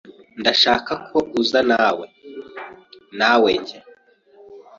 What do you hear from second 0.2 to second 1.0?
ndashaka